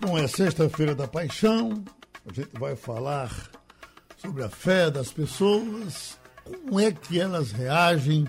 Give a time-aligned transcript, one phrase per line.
[0.00, 1.84] Bom, é sexta-feira da paixão.
[2.26, 3.30] A gente vai falar
[4.16, 8.26] sobre a fé das pessoas, como é que elas reagem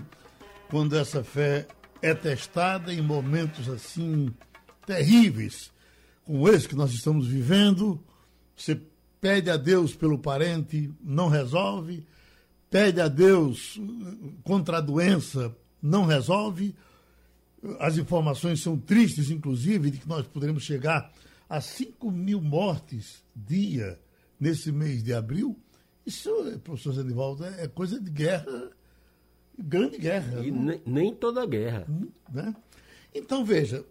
[0.68, 1.66] quando essa fé
[2.00, 4.32] é testada em momentos assim
[4.86, 5.70] terríveis,
[6.24, 8.02] como esse que nós estamos vivendo.
[8.56, 8.80] Você
[9.20, 12.06] pede a Deus pelo parente, não resolve.
[12.70, 13.80] Pede a Deus
[14.44, 16.74] contra a doença, não resolve.
[17.80, 21.10] As informações são tristes, inclusive, de que nós poderemos chegar
[21.48, 23.98] a 5 mil mortes dia
[24.38, 25.58] nesse mês de abril.
[26.04, 26.30] Isso,
[26.62, 28.70] professor Zenivaldo, é coisa de guerra
[29.58, 30.44] grande guerra.
[30.44, 31.86] E nem, nem, toda guerra.
[31.88, 32.54] Hum, né?
[33.14, 33.84] Então, veja,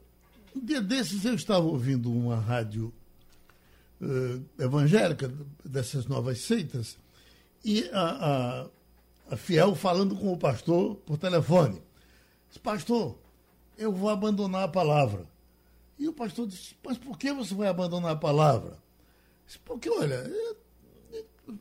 [0.55, 2.93] um dia desses eu estava ouvindo uma rádio
[4.01, 5.31] uh, evangélica
[5.63, 6.97] dessas novas seitas
[7.63, 11.81] e a, a, a, fiel falando com o pastor por telefone.
[12.47, 13.17] Disse, pastor,
[13.77, 15.25] eu vou abandonar a palavra.
[15.99, 18.77] E o pastor disse, mas por que você vai abandonar a palavra?
[19.45, 20.31] Disse, porque, olha,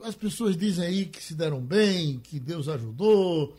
[0.02, 3.56] as pessoas dizem aí que se deram bem, que Deus ajudou,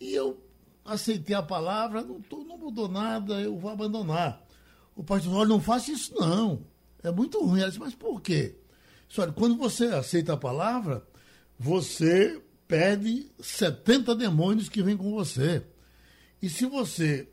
[0.00, 0.40] e eu
[0.84, 4.44] aceitei a palavra, não, tô, não mudou nada, eu vou abandonar.
[4.96, 6.64] O pastor olha, não faça isso não.
[7.02, 7.60] É muito ruim.
[7.60, 8.56] Ela disse, mas por quê?
[9.16, 11.06] Olha, quando você aceita a palavra,
[11.58, 15.62] você perde 70 demônios que vêm com você.
[16.42, 17.28] E se você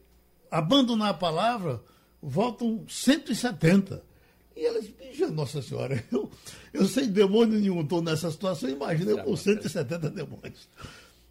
[0.50, 1.84] abandonar a palavra,
[2.22, 4.04] voltam 170.
[4.56, 6.32] E ela disse, Nossa Senhora, eu,
[6.74, 10.70] eu sem demônio nenhum estou nessa situação, imagina eu com 170 demônios.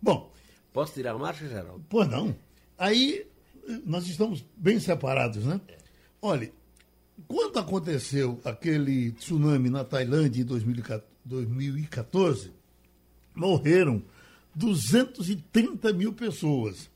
[0.00, 0.33] Bom,
[0.74, 1.82] Posso tirar marcha, Geraldo?
[1.88, 2.36] Pois não.
[2.76, 3.24] Aí
[3.86, 5.60] nós estamos bem separados, né?
[5.68, 5.76] É.
[6.20, 6.50] Olha,
[7.28, 12.50] quando aconteceu aquele tsunami na Tailândia em 2014,
[13.36, 14.02] morreram
[14.52, 16.90] 230 mil pessoas.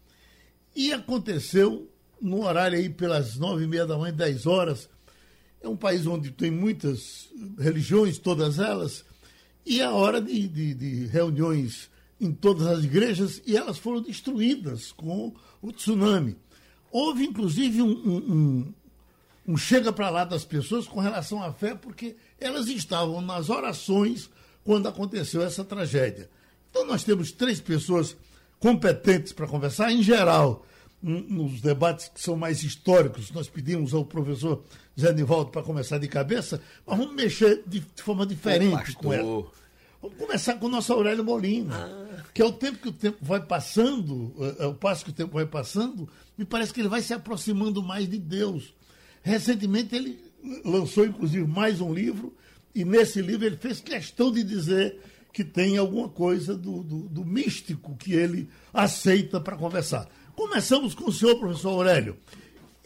[0.74, 1.88] E aconteceu
[2.20, 4.90] no horário aí pelas nove e meia da manhã, dez horas.
[5.60, 9.04] É um país onde tem muitas religiões, todas elas,
[9.64, 11.88] e é a hora de, de, de reuniões
[12.20, 16.36] em todas as igrejas e elas foram destruídas com o tsunami.
[16.90, 18.74] Houve, inclusive, um, um,
[19.46, 24.30] um chega para lá das pessoas com relação à fé, porque elas estavam nas orações
[24.64, 26.28] quando aconteceu essa tragédia.
[26.70, 28.16] Então, nós temos três pessoas
[28.58, 29.92] competentes para conversar.
[29.92, 30.66] Em geral,
[31.02, 34.62] nos debates que são mais históricos, nós pedimos ao professor
[34.98, 39.44] Zé Nivaldo para começar de cabeça, mas vamos mexer de, forma diferente com ela.
[40.00, 42.24] Vamos começar com o nosso Aurélio Molina, ah.
[42.32, 45.14] que é o tempo que o tempo vai passando, é, é o passo que o
[45.14, 48.72] tempo vai passando, me parece que ele vai se aproximando mais de Deus.
[49.22, 50.20] Recentemente ele
[50.64, 52.32] lançou, inclusive, mais um livro,
[52.74, 55.00] e nesse livro ele fez questão de dizer
[55.32, 60.08] que tem alguma coisa do, do, do místico que ele aceita para conversar.
[60.36, 62.16] Começamos com o senhor, professor Aurélio.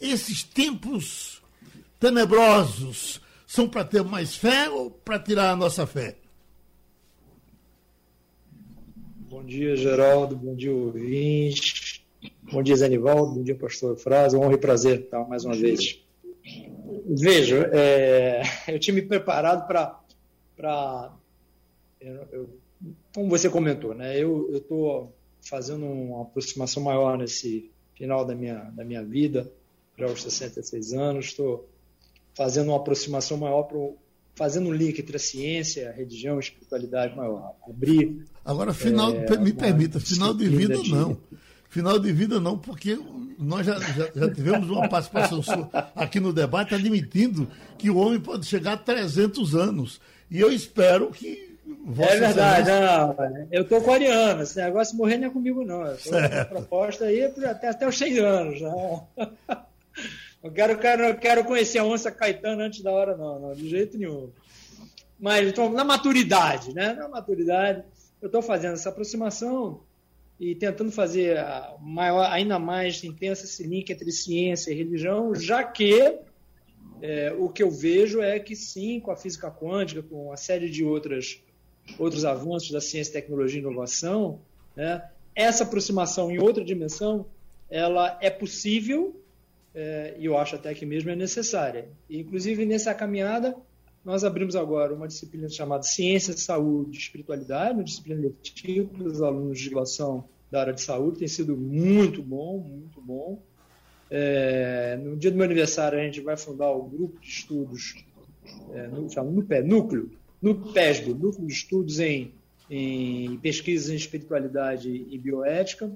[0.01, 1.43] Esses tempos
[2.01, 6.17] tenebrosos são para ter mais fé ou para tirar a nossa fé?
[9.33, 10.37] Bom dia, Geraldo.
[10.37, 12.05] Bom dia, ouvinte.
[12.53, 13.37] Bom dia, Zenivaldo.
[13.37, 14.37] Bom dia, pastor Frase.
[14.37, 16.05] Honra e prazer estar mais uma vez.
[17.07, 21.17] Veja, é, eu tinha me preparado para.
[23.15, 24.23] Como você comentou, né?
[24.23, 29.51] Eu estou fazendo uma aproximação maior nesse final da minha, da minha vida,
[29.97, 31.25] para os 66 anos.
[31.25, 31.67] Estou
[32.35, 33.79] fazendo uma aproximação maior para
[34.35, 37.55] fazendo um link entre a ciência, a religião, a espiritualidade maior.
[37.69, 38.25] Abrir.
[38.45, 40.91] Agora, final, é, me permita, final de vida de...
[40.91, 41.17] não.
[41.69, 42.99] Final de vida não, porque
[43.39, 47.49] nós já, já, já tivemos uma participação sua aqui no debate admitindo
[47.79, 50.01] que o homem pode chegar a 300 anos.
[50.31, 51.53] E eu espero que
[51.85, 53.17] Vossa é verdade, não,
[53.51, 55.83] eu estou com Ariana, esse negócio de morrer não é comigo, não.
[55.83, 58.61] A proposta aí é até, até os 100 anos.
[58.61, 59.07] Não.
[60.43, 63.97] Eu quero, quero, quero conhecer a onça Caetano antes da hora, não, não, de jeito
[63.97, 64.31] nenhum.
[65.19, 66.95] Mas então, na maturidade, né?
[66.95, 67.85] Na maturidade,
[68.21, 69.81] eu estou fazendo essa aproximação
[70.41, 71.39] e tentando fazer
[71.81, 76.19] maior, ainda mais intensa esse link entre ciência e religião, já que
[77.01, 80.69] é, o que eu vejo é que sim, com a física quântica, com uma série
[80.69, 81.41] de outras,
[81.97, 84.41] outros avanços da ciência, tecnologia e inovação,
[84.75, 87.27] né, essa aproximação em outra dimensão,
[87.71, 89.22] ela é possível
[89.75, 91.89] é, e eu acho até que mesmo é necessária.
[92.09, 93.57] E, inclusive, nessa caminhada,
[94.05, 99.23] nós abrimos agora uma disciplina chamada Ciência, Saúde e Espiritualidade, uma disciplina letiva para os
[99.23, 103.43] alunos de graduação da área de saúde, tem sido muito bom, muito bom.
[104.11, 108.05] É, no dia do meu aniversário, a gente vai fundar o grupo de estudos,
[108.75, 110.11] é, no, no, núcleo,
[110.43, 112.35] no PESB, Núcleo de Estudos em,
[112.69, 115.91] em Pesquisas em Espiritualidade e Bioética.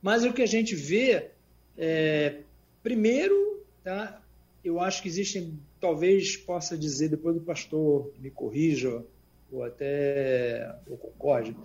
[0.00, 1.30] Mas o que a gente vê,
[1.76, 2.40] é,
[2.82, 4.20] primeiro, tá,
[4.64, 9.04] eu acho que existem, talvez possa dizer, depois do pastor me corrija,
[9.52, 11.56] ou até concorde,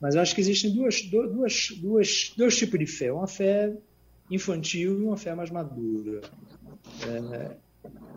[0.00, 3.12] mas acho que existem duas, duas, duas, dois tipos de fé.
[3.12, 3.72] Uma fé
[4.30, 6.20] infantil e uma fé mais madura.
[7.06, 7.56] É,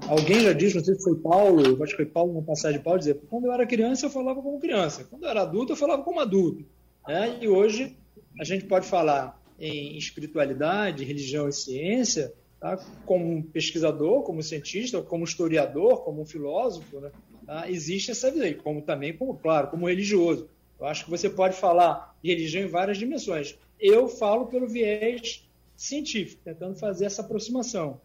[0.08, 2.84] alguém já disse, não sei se foi Paulo, acho que foi Paulo, uma passagem de
[2.84, 5.78] Paulo, dizer, quando eu era criança eu falava como criança, quando eu era adulto eu
[5.78, 6.66] falava como adulto.
[7.08, 7.40] Né?
[7.42, 7.98] E hoje
[8.40, 12.78] a gente pode falar em espiritualidade, religião e ciência, tá?
[13.06, 17.12] como um pesquisador, como cientista, como historiador, como um filósofo, né?
[17.46, 17.70] tá?
[17.70, 20.50] existe essa visão, como também, como, claro, como religioso.
[20.80, 23.58] Eu acho que você pode falar de religião em várias dimensões.
[23.80, 28.02] Eu falo pelo viés científico, tentando fazer essa aproximação.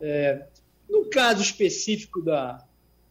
[0.00, 0.46] É,
[0.88, 2.64] no caso específico da,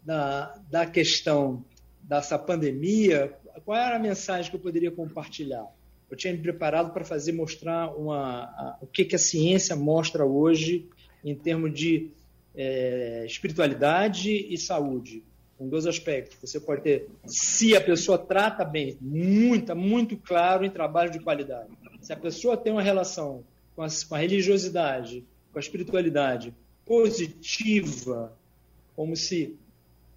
[0.04, 1.64] da, da questão
[2.02, 5.68] dessa pandemia, qual era a mensagem que eu poderia compartilhar?
[6.12, 10.26] Eu tinha me preparado para fazer mostrar uma, a, o que, que a ciência mostra
[10.26, 10.90] hoje
[11.24, 12.12] em termos de
[12.54, 15.24] é, espiritualidade e saúde,
[15.58, 16.38] com dois aspectos.
[16.42, 21.70] Você pode ter, se a pessoa trata bem, muito, muito claro em trabalho de qualidade.
[22.02, 25.24] Se a pessoa tem uma relação com a, com a religiosidade,
[25.54, 26.54] com a espiritualidade
[26.86, 28.34] positiva,
[28.98, 29.56] como se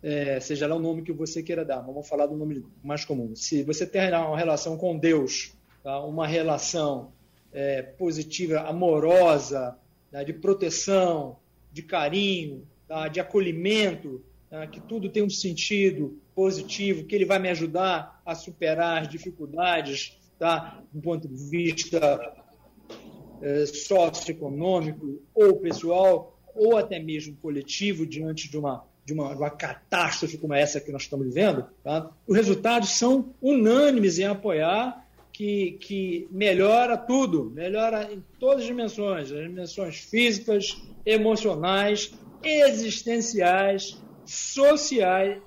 [0.02, 3.37] é, seja lá o nome que você queira dar, vamos falar do nome mais comum.
[3.37, 5.52] Se você tem uma relação com Deus
[5.85, 7.13] uma relação
[7.53, 9.77] é, positiva, amorosa,
[10.11, 10.23] tá?
[10.23, 11.37] de proteção,
[11.71, 13.09] de carinho, tá?
[13.09, 14.67] de acolhimento, tá?
[14.67, 20.19] que tudo tem um sentido positivo, que ele vai me ajudar a superar as dificuldades
[20.39, 20.83] tá?
[20.93, 22.35] do ponto de vista
[23.43, 30.39] é, socioeconômico ou pessoal, ou até mesmo coletivo, diante de uma de uma, uma, catástrofe
[30.39, 32.11] como essa que nós estamos vivendo, tá?
[32.27, 35.04] os resultados são unânimes em apoiar
[35.35, 45.43] que, que melhora tudo, melhora em todas as dimensões, as dimensões físicas, emocionais, existenciais, sociais.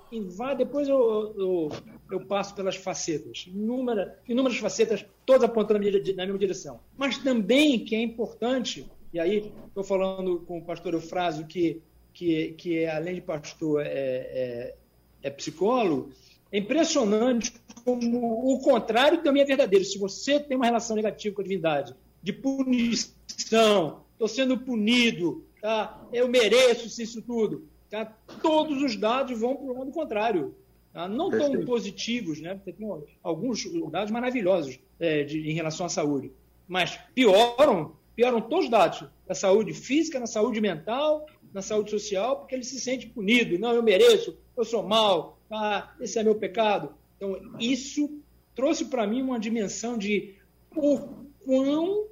[0.57, 1.71] Depois eu, eu,
[2.11, 6.81] eu passo pelas facetas, inúmeras, inúmeras facetas, todas apontando na mesma direção.
[6.97, 11.81] Mas também que é importante, e aí estou falando com o pastor Eufrásio, que,
[12.13, 14.75] que, que além de pastor é, é,
[15.23, 16.11] é psicólogo,
[16.51, 17.53] é impressionante
[17.83, 19.85] como o contrário também é verdadeiro.
[19.85, 26.05] Se você tem uma relação negativa com a divindade, de punição, estou sendo punido, tá?
[26.11, 28.05] eu mereço isso tudo, tá?
[28.41, 30.55] todos os dados vão para o lado contrário.
[30.91, 31.07] Tá?
[31.07, 32.55] Não tão positivos, né?
[32.55, 32.89] Porque tem
[33.21, 36.31] alguns dados maravilhosos é, de, em relação à saúde,
[36.67, 42.37] mas pioram, pioram todos os dados da saúde física, na saúde mental, na saúde social,
[42.37, 43.59] porque ele se sente punido.
[43.59, 46.93] Não, eu mereço, eu sou mal, ah, esse é meu pecado.
[47.15, 48.19] Então, isso
[48.55, 50.35] trouxe para mim uma dimensão de
[50.75, 50.99] o
[51.43, 52.07] quão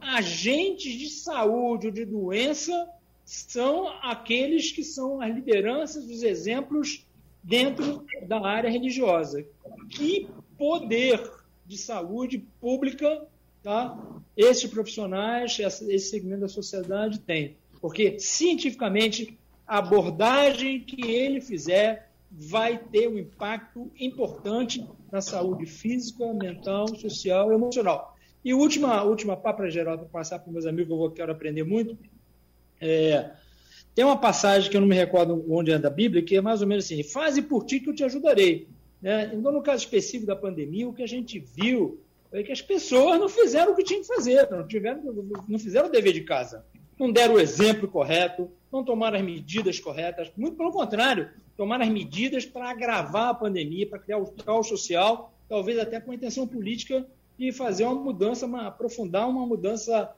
[0.00, 2.88] agentes de saúde ou de doença
[3.24, 7.06] são aqueles que são as lideranças, os exemplos
[7.42, 9.46] dentro da área religiosa.
[9.90, 10.28] Que
[10.58, 11.20] poder
[11.66, 13.26] de saúde pública
[13.62, 13.98] tá?
[14.36, 17.56] esses profissionais, esse segmento da sociedade tem.
[17.80, 26.32] Porque, cientificamente, a abordagem que ele fizer vai ter um impacto importante na saúde física,
[26.32, 28.16] mental, social e emocional.
[28.44, 31.96] E última, última papo geral, para passar para meus amigos, que eu quero aprender muito.
[32.80, 33.30] É,
[33.94, 36.62] tem uma passagem que eu não me recordo onde é da Bíblia, que é mais
[36.62, 38.66] ou menos assim: faze por ti que eu te ajudarei.
[39.00, 39.30] Né?
[39.34, 42.00] Então, no caso específico da pandemia, o que a gente viu
[42.32, 45.02] é que as pessoas não fizeram o que tinham que fazer, não, tiveram,
[45.46, 46.64] não fizeram o dever de casa,
[46.98, 51.90] não deram o exemplo correto, não tomaram as medidas corretas, muito pelo contrário, tomaram as
[51.90, 56.46] medidas para agravar a pandemia, para criar o caos social, talvez até com a intenção
[56.46, 57.06] política
[57.38, 60.10] de fazer uma mudança, uma, aprofundar uma mudança,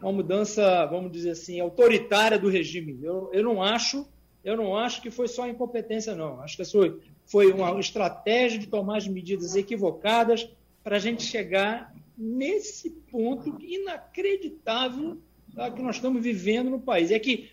[0.00, 2.98] uma mudança, vamos dizer assim, autoritária do regime.
[3.02, 4.06] Eu, eu não acho,
[4.44, 6.40] eu não acho que foi só incompetência, não.
[6.40, 10.48] Acho que foi, foi uma estratégia de tomar as medidas equivocadas
[10.82, 15.16] para a gente chegar nesse ponto inacreditável tá,
[15.74, 17.10] que nós estamos vivendo no país.
[17.10, 17.50] É que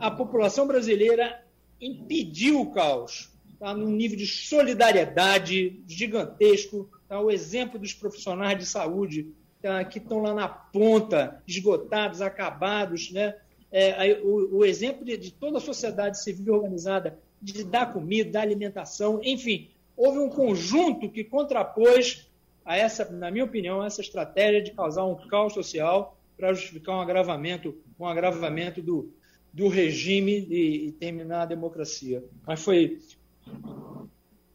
[0.00, 1.42] a população brasileira
[1.80, 3.74] impediu o caos, tá?
[3.74, 6.90] num nível de solidariedade gigantesco.
[7.08, 7.20] Tá?
[7.20, 9.84] O exemplo dos profissionais de saúde tá?
[9.84, 13.10] que estão lá na ponta, esgotados, acabados.
[13.12, 13.36] Né?
[13.70, 18.40] É, o, o, exemplo de, de toda a sociedade civil organizada de dar comida, dar
[18.40, 22.28] alimentação, enfim, houve um conjunto que contrapôs
[22.64, 27.00] a essa, na minha opinião, essa estratégia de causar um caos social para justificar um
[27.00, 29.12] agravamento, um agravamento do,
[29.52, 32.24] do regime e, e terminar a democracia.
[32.46, 33.00] Mas foi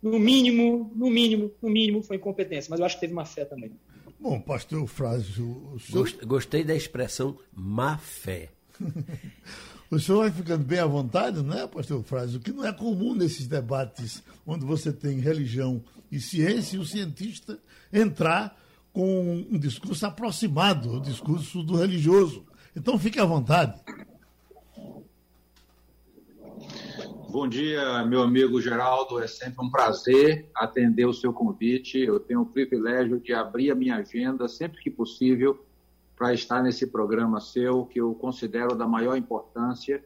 [0.01, 3.43] no mínimo, no mínimo, no mínimo foi incompetência, mas eu acho que teve má fé
[3.43, 3.71] também.
[4.19, 6.09] Bom, pastor Frásio, o senhor...
[6.25, 8.49] Gostei da expressão má fé.
[9.91, 12.39] o senhor vai ficando bem à vontade, não é, pastor Frásio?
[12.39, 16.85] O que não é comum nesses debates onde você tem religião e ciência e o
[16.85, 17.59] cientista
[17.91, 18.57] entrar
[18.93, 22.45] com um discurso aproximado ao discurso do religioso.
[22.75, 23.81] Então fique à vontade.
[27.29, 29.19] Bom dia, meu amigo Geraldo.
[29.19, 31.97] É sempre um prazer atender o seu convite.
[31.97, 35.65] Eu tenho o privilégio de abrir a minha agenda sempre que possível
[36.15, 40.03] para estar nesse programa seu, que eu considero da maior importância.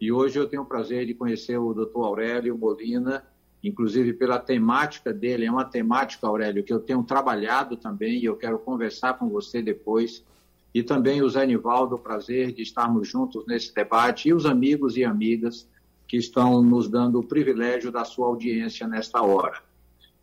[0.00, 1.98] E hoje eu tenho o prazer de conhecer o Dr.
[1.98, 3.24] Aurélio Molina,
[3.62, 5.46] inclusive pela temática dele.
[5.46, 9.60] É uma temática, Aurélio, que eu tenho trabalhado também e eu quero conversar com você
[9.62, 10.24] depois.
[10.72, 14.96] E também o Zé Nivaldo, o prazer de estarmos juntos nesse debate, e os amigos
[14.96, 15.68] e amigas
[16.06, 19.62] que estão nos dando o privilégio da sua audiência nesta hora.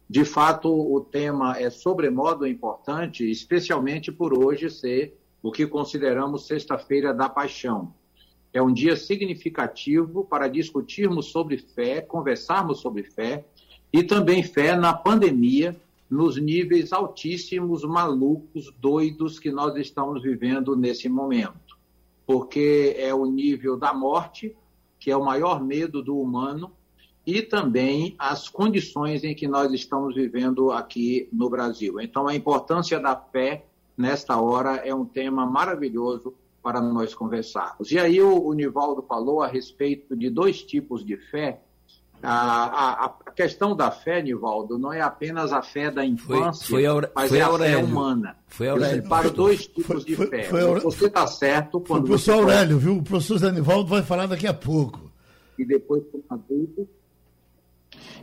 [0.10, 7.14] De fato, o tema é sobremodo importante, especialmente por hoje ser o que consideramos Sexta-feira
[7.14, 7.94] da Paixão.
[8.58, 13.46] É um dia significativo para discutirmos sobre fé, conversarmos sobre fé
[13.94, 21.08] e também fé na pandemia, nos níveis altíssimos, malucos, doidos que nós estamos vivendo nesse
[21.08, 21.78] momento.
[22.26, 24.56] Porque é o nível da morte,
[25.00, 26.72] que é o maior medo do humano,
[27.28, 32.02] e também as condições em que nós estamos vivendo aqui no Brasil.
[32.02, 36.34] Então, a importância da fé nesta hora é um tema maravilhoso
[36.68, 37.90] para nós conversarmos.
[37.94, 41.62] E aí o, o Nivaldo falou a respeito de dois tipos de fé.
[42.22, 46.84] A, a, a, questão da fé, Nivaldo, não é apenas a fé da infância, foi,
[46.84, 48.36] foi mas foi é a fé humana.
[48.50, 48.98] Foi Aurélio.
[48.98, 50.44] Eu separo dois tipos foi, de fé.
[50.44, 52.04] Foi, você está certo quando.
[52.04, 52.98] O professor Aurélio, viu?
[52.98, 55.10] O professor Zé Nivaldo vai falar daqui a pouco
[55.58, 56.86] e depois como adulto.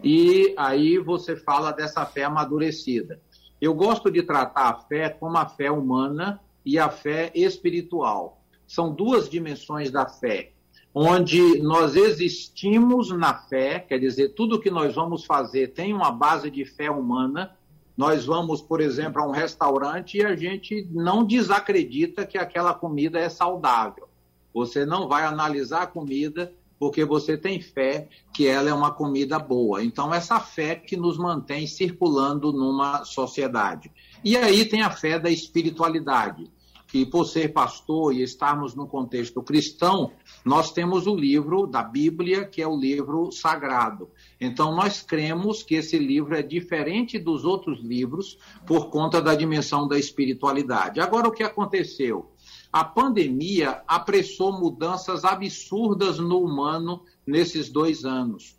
[0.03, 3.19] E aí você fala dessa fé amadurecida.
[3.59, 8.43] Eu gosto de tratar a fé como a fé humana e a fé espiritual.
[8.67, 10.53] São duas dimensões da fé,
[10.95, 16.51] onde nós existimos na fé, quer dizer, tudo que nós vamos fazer tem uma base
[16.51, 17.57] de fé humana.
[17.97, 23.19] Nós vamos, por exemplo, a um restaurante e a gente não desacredita que aquela comida
[23.19, 24.09] é saudável.
[24.53, 29.39] Você não vai analisar a comida porque você tem fé que ela é uma comida
[29.39, 29.83] boa.
[29.83, 33.91] Então, essa fé que nos mantém circulando numa sociedade.
[34.25, 36.51] E aí tem a fé da espiritualidade,
[36.95, 40.13] que por ser pastor e estarmos no contexto cristão,
[40.45, 44.11] nós temos o livro da Bíblia, que é o livro sagrado.
[44.41, 49.89] Então, nós cremos que esse livro é diferente dos outros livros por conta da dimensão
[49.89, 51.01] da espiritualidade.
[51.01, 52.31] Agora, o que aconteceu?
[52.73, 58.57] A pandemia apressou mudanças absurdas no humano nesses dois anos.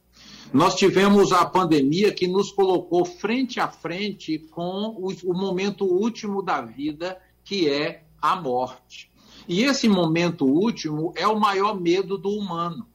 [0.51, 6.59] Nós tivemos a pandemia que nos colocou frente a frente com o, momento último da
[6.59, 9.11] vida, que é a morte.
[9.47, 12.87] E esse momento último é o maior medo do humano.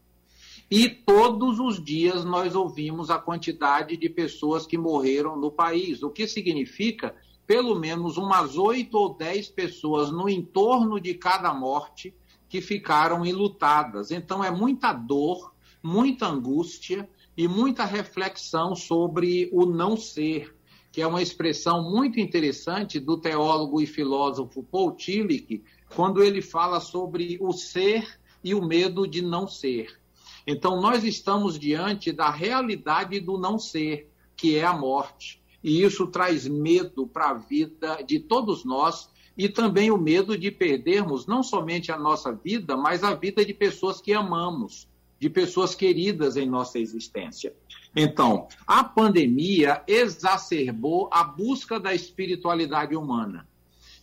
[0.70, 6.10] E todos os dias nós ouvimos a quantidade de pessoas que morreram no país, o
[6.10, 7.14] que significa
[7.46, 12.14] pelo menos umas oito ou dez pessoas no entorno de cada morte
[12.48, 14.12] que ficaram enlutadas.
[14.12, 20.54] Então é muita dor, muita angústia e muita reflexão sobre o não ser,
[20.92, 25.62] que é uma expressão muito interessante do teólogo e filósofo Paul Tillich,
[25.94, 30.00] quando ele fala sobre o ser e o medo de não ser.
[30.46, 36.06] Então nós estamos diante da realidade do não ser, que é a morte e isso
[36.06, 41.42] traz medo para a vida de todos nós e também o medo de perdermos não
[41.42, 46.48] somente a nossa vida, mas a vida de pessoas que amamos, de pessoas queridas em
[46.48, 47.54] nossa existência.
[47.94, 53.48] Então, a pandemia exacerbou a busca da espiritualidade humana.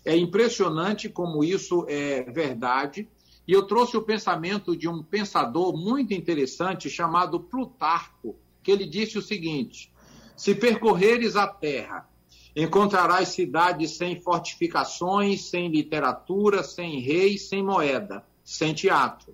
[0.03, 3.07] É impressionante como isso é verdade.
[3.47, 9.17] E eu trouxe o pensamento de um pensador muito interessante chamado Plutarco, que ele disse
[9.17, 9.91] o seguinte:
[10.35, 12.07] se percorreres a terra,
[12.55, 19.33] encontrarás cidades sem fortificações, sem literatura, sem rei, sem moeda, sem teatro.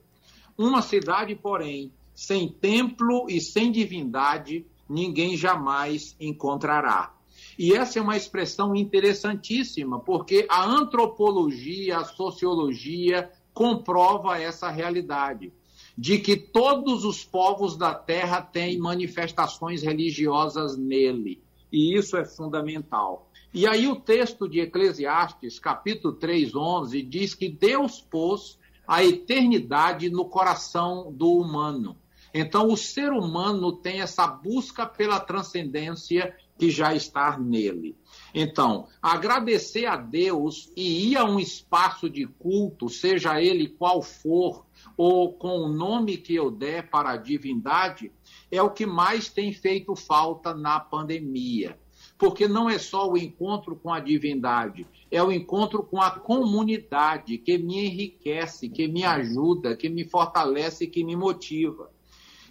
[0.56, 7.14] Uma cidade, porém, sem templo e sem divindade, ninguém jamais encontrará.
[7.58, 15.54] E essa é uma expressão interessantíssima, porque a antropologia, a sociologia comprova essa realidade
[15.98, 21.42] de que todos os povos da terra têm manifestações religiosas nele.
[21.72, 23.30] E isso é fundamental.
[23.54, 30.10] E aí o texto de Eclesiastes, capítulo 3, 11, diz que Deus pôs a eternidade
[30.10, 31.96] no coração do humano.
[32.34, 37.96] Então, o ser humano tem essa busca pela transcendência que já está nele.
[38.34, 44.66] Então, agradecer a Deus e ir a um espaço de culto, seja ele qual for,
[44.98, 48.12] ou com o nome que eu der para a divindade,
[48.52, 51.78] é o que mais tem feito falta na pandemia.
[52.18, 57.38] Porque não é só o encontro com a divindade, é o encontro com a comunidade
[57.38, 61.93] que me enriquece, que me ajuda, que me fortalece, que me motiva.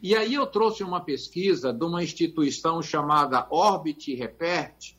[0.02, 4.96] E aí eu trouxe uma pesquisa de uma instituição chamada Orbit Repert.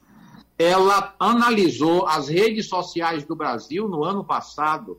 [0.58, 4.98] Ela analisou as redes sociais do Brasil no ano passado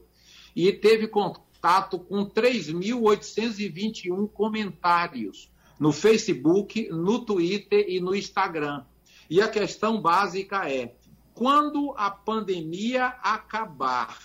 [0.54, 8.84] e teve contato com 3.821 comentários no Facebook, no Twitter e no Instagram.
[9.30, 10.94] E a questão básica é:
[11.32, 14.18] quando a pandemia acabar,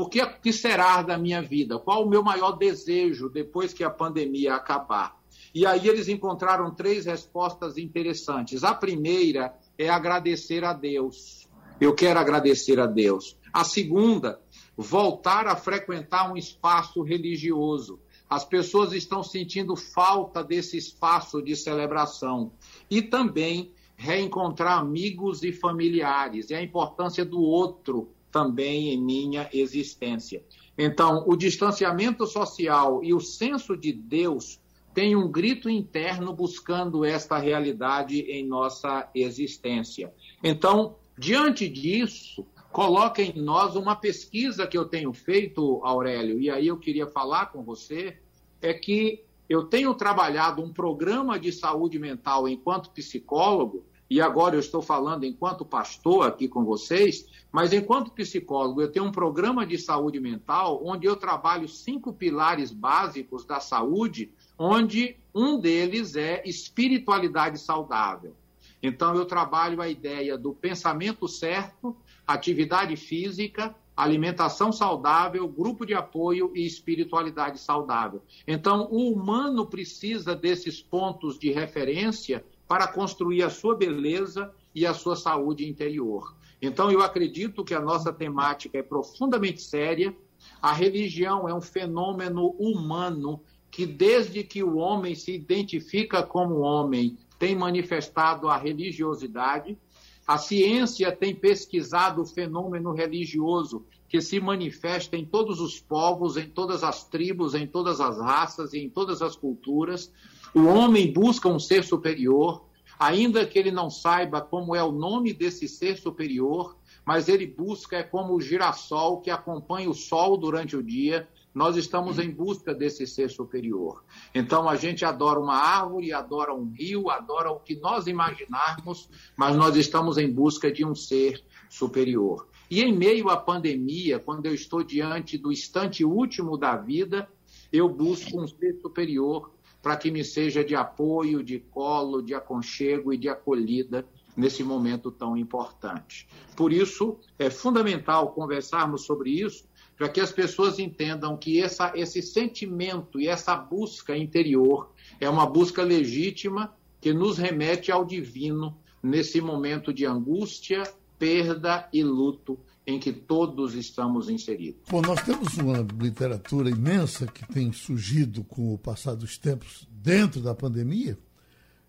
[0.00, 1.76] o que, que será da minha vida?
[1.76, 5.18] Qual o meu maior desejo depois que a pandemia acabar?
[5.52, 8.62] E aí eles encontraram três respostas interessantes.
[8.62, 11.48] A primeira é agradecer a Deus.
[11.80, 13.36] Eu quero agradecer a Deus.
[13.52, 14.40] A segunda,
[14.76, 17.98] voltar a frequentar um espaço religioso.
[18.30, 22.52] As pessoas estão sentindo falta desse espaço de celebração.
[22.88, 30.42] E também reencontrar amigos e familiares e a importância do outro também em minha existência.
[30.76, 34.60] Então, o distanciamento social e o senso de Deus
[34.94, 40.12] têm um grito interno buscando esta realidade em nossa existência.
[40.42, 46.68] Então, diante disso, coloca em nós uma pesquisa que eu tenho feito, Aurélio, e aí
[46.68, 48.18] eu queria falar com você,
[48.60, 54.60] é que eu tenho trabalhado um programa de saúde mental enquanto psicólogo, e agora eu
[54.60, 59.76] estou falando enquanto pastor aqui com vocês, mas enquanto psicólogo, eu tenho um programa de
[59.76, 67.58] saúde mental onde eu trabalho cinco pilares básicos da saúde, onde um deles é espiritualidade
[67.58, 68.34] saudável.
[68.82, 76.52] Então, eu trabalho a ideia do pensamento certo, atividade física, alimentação saudável, grupo de apoio
[76.54, 78.22] e espiritualidade saudável.
[78.46, 84.92] Então, o humano precisa desses pontos de referência para construir a sua beleza e a
[84.92, 86.36] sua saúde interior.
[86.60, 90.14] Então, eu acredito que a nossa temática é profundamente séria.
[90.60, 97.16] A religião é um fenômeno humano que, desde que o homem se identifica como homem,
[97.38, 99.78] tem manifestado a religiosidade.
[100.26, 106.48] A ciência tem pesquisado o fenômeno religioso que se manifesta em todos os povos, em
[106.48, 110.12] todas as tribos, em todas as raças e em todas as culturas.
[110.54, 112.64] O homem busca um ser superior,
[112.98, 117.96] ainda que ele não saiba como é o nome desse ser superior, mas ele busca
[117.96, 122.74] é como o girassol que acompanha o sol durante o dia, nós estamos em busca
[122.74, 124.04] desse ser superior.
[124.34, 129.56] Então a gente adora uma árvore, adora um rio, adora o que nós imaginarmos, mas
[129.56, 132.46] nós estamos em busca de um ser superior.
[132.70, 137.28] E em meio à pandemia, quando eu estou diante do instante último da vida,
[137.72, 139.50] eu busco um ser superior
[139.88, 145.10] para que me seja de apoio, de colo, de aconchego e de acolhida nesse momento
[145.10, 146.28] tão importante.
[146.54, 149.64] Por isso, é fundamental conversarmos sobre isso,
[149.96, 155.46] para que as pessoas entendam que essa, esse sentimento e essa busca interior é uma
[155.46, 160.82] busca legítima que nos remete ao divino nesse momento de angústia,
[161.18, 164.80] perda e luto em que todos estamos inseridos.
[164.88, 170.40] Bom, nós temos uma literatura imensa que tem surgido com o passar dos tempos dentro
[170.40, 171.18] da pandemia.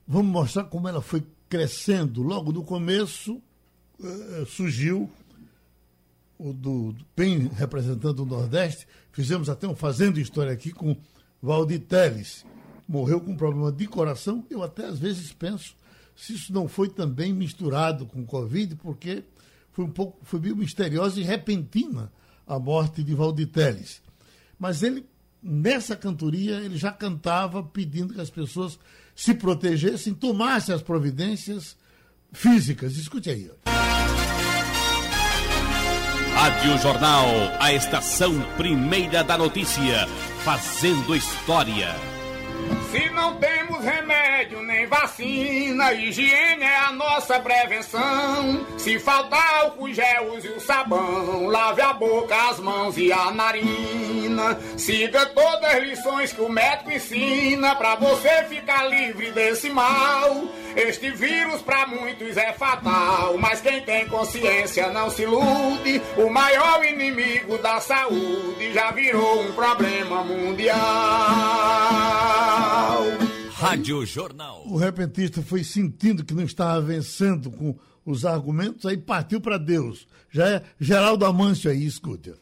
[0.06, 2.22] Vamos mostrar como ela foi crescendo.
[2.22, 3.42] Logo no começo
[4.04, 5.10] eh, surgiu
[6.38, 10.98] o do, do PEN representando o Nordeste, fizemos até um Fazendo História aqui com
[11.42, 12.46] Valdir Teles.
[12.86, 14.46] Morreu com um problema de coração.
[14.50, 15.78] Eu até às vezes penso
[16.14, 19.24] se isso não foi também misturado com Covid, porque
[19.80, 22.12] foi um pouco, foi meio misteriosa e repentina
[22.46, 24.02] a morte de Valdir Teles.
[24.60, 25.06] Mas ele,
[25.42, 28.78] nessa cantoria, ele já cantava pedindo que as pessoas
[29.16, 31.78] se protegessem, tomassem as providências
[32.34, 32.98] físicas.
[32.98, 33.50] Escute aí.
[36.36, 37.28] Rádio Jornal,
[37.62, 40.08] a estação primeira da notícia,
[40.44, 41.96] fazendo história.
[42.92, 48.66] Se não temos remédio nem vacina, higiene é a nossa prevenção.
[48.78, 54.58] Se faltar o gel, use o sabão, lave a boca, as mãos e a narina.
[54.78, 60.44] Siga todas as lições que o médico ensina pra você ficar livre desse mal.
[60.74, 66.02] Este vírus para muitos é fatal, mas quem tem consciência não se ilude.
[66.16, 70.80] O maior inimigo da saúde já virou um problema mundial.
[73.60, 74.64] Rádio Jornal.
[74.66, 80.08] O repentista foi sentindo que não estava vencendo com os argumentos, aí partiu para Deus.
[80.32, 82.36] Já é Geraldo Amâncio aí, escuta.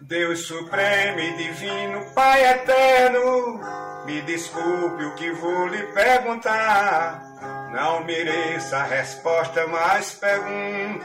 [0.00, 3.60] Deus Supremo e Divino, Pai Eterno,
[4.06, 7.70] me desculpe o que vou lhe perguntar.
[7.74, 11.04] Não mereça a resposta, mas pergunto: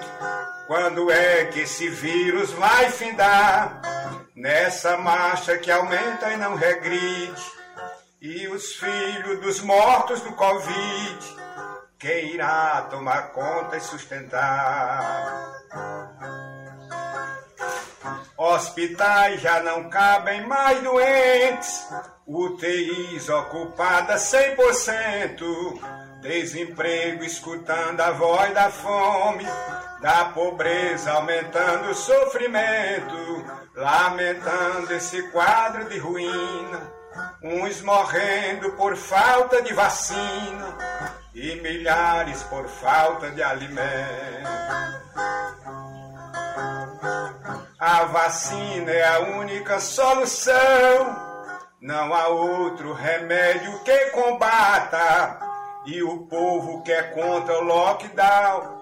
[0.66, 3.82] quando é que esse vírus vai findar?
[4.34, 7.55] Nessa marcha que aumenta e não regride,
[8.22, 11.36] e os filhos dos mortos do Covid,
[12.00, 15.54] quem irá tomar conta e sustentar?
[18.38, 21.88] Hospitais já não cabem mais doentes,
[22.28, 29.46] UTIs ocupadas 100%, desemprego escutando a voz da fome,
[30.02, 36.95] da pobreza aumentando o sofrimento, lamentando esse quadro de ruína,
[37.42, 40.78] uns morrendo por falta de vacina
[41.34, 44.50] e milhares por falta de alimento.
[47.80, 50.54] A vacina é a única solução.
[51.82, 55.40] Não há outro remédio que combata.
[55.86, 58.76] E o povo que é contra o lockdown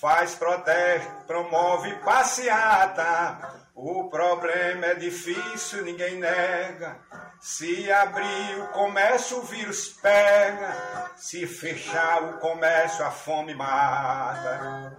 [0.00, 3.38] faz protesto, promove passeata.
[3.74, 6.98] O problema é difícil, ninguém nega.
[7.40, 10.74] Se abrir o comércio, o vírus pega.
[11.16, 14.96] Se fechar o comércio, a fome mata.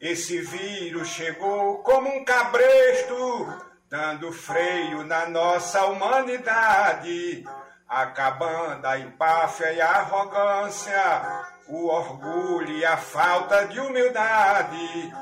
[0.00, 7.44] Esse vírus chegou como um cabresto, dando freio na nossa humanidade,
[7.88, 15.12] acabando a empáfia e a arrogância, o orgulho e a falta de humildade.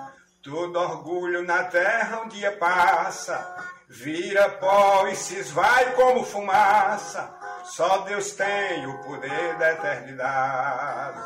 [0.47, 7.37] Todo orgulho na terra um dia passa, vira pó e se esvai como fumaça.
[7.65, 11.21] Só Deus tem o poder da eternidade.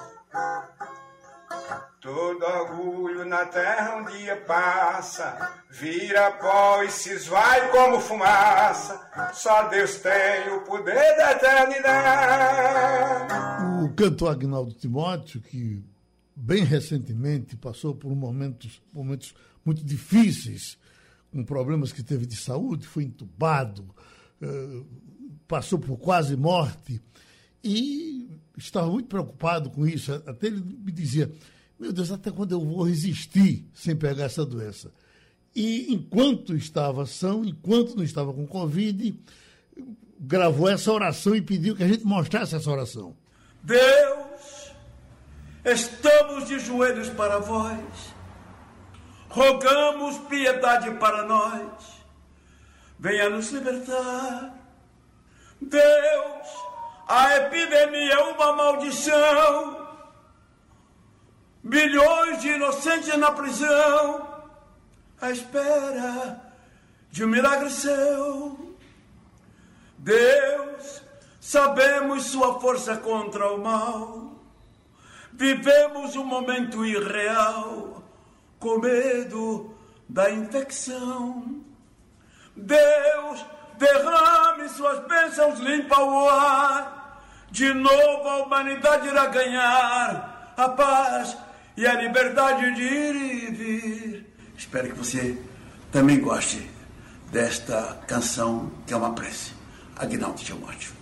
[2.01, 8.99] Todo orgulho na terra um dia passa, vira pó e se esvai como fumaça.
[9.35, 13.35] Só Deus tem o poder da eternidade.
[13.85, 15.90] O cantor Agnaldo Timóteo, que
[16.41, 20.79] bem recentemente passou por momentos, momentos muito difíceis,
[21.31, 23.85] com problemas que teve de saúde, foi entubado,
[24.41, 24.83] eh,
[25.47, 27.01] passou por quase morte
[27.63, 30.13] e estava muito preocupado com isso.
[30.27, 31.31] Até ele me dizia
[31.81, 34.93] meu Deus, até quando eu vou resistir sem pegar essa doença?
[35.57, 39.19] E enquanto estava são, enquanto não estava com Covid,
[40.21, 43.17] gravou essa oração e pediu que a gente mostrasse essa oração.
[43.63, 44.30] Deus,
[45.65, 48.15] estamos de joelhos para vós,
[49.29, 52.05] rogamos piedade para nós,
[52.99, 54.55] venha nos libertar.
[55.61, 56.49] Deus,
[57.07, 59.81] a epidemia é uma maldição
[61.63, 64.27] Milhões de inocentes na prisão,
[65.21, 66.41] à espera
[67.11, 68.77] de um milagre seu.
[69.99, 71.03] Deus,
[71.39, 74.30] sabemos sua força contra o mal.
[75.41, 78.05] Vivemos um momento irreal,
[78.59, 79.75] com medo
[80.07, 81.63] da infecção.
[82.55, 83.47] Deus,
[83.79, 87.25] derrame suas bênçãos, limpa o ar.
[87.51, 91.39] De novo a humanidade irá ganhar a paz
[91.75, 94.35] e a liberdade de ir e vir.
[94.59, 95.43] Espero que você
[95.91, 96.71] também goste
[97.33, 99.55] desta canção, que é uma prece.
[99.97, 100.93] Aguinaldo Timóteo.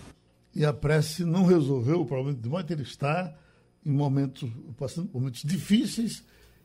[0.54, 3.34] E a prece não resolveu o problema de Timóteo, ele está
[3.88, 6.22] em momentos, passando momentos difíceis,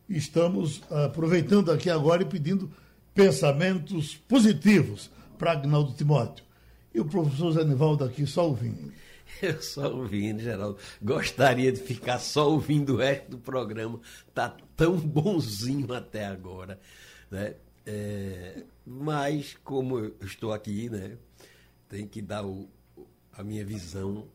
[0.10, 2.70] estamos aproveitando aqui agora e pedindo
[3.14, 6.44] pensamentos positivos para Agnaldo Timóteo.
[6.94, 8.92] E o professor Zanivaldo aqui só ouvindo.
[9.42, 10.78] Eu só ouvindo, Geraldo.
[11.02, 14.02] Gostaria de ficar só ouvindo o resto do programa.
[14.34, 16.78] Tá tão bonzinho até agora.
[17.32, 17.56] Né?
[17.86, 21.18] É, mas, como eu estou aqui, né,
[21.90, 22.70] tem que dar o,
[23.32, 24.28] a minha visão.